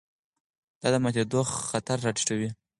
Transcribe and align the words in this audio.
دا 0.81 0.87
د 0.93 0.95
ماتېدو 1.03 1.39
خطر 1.69 1.97
راټیټوي. 2.05 2.49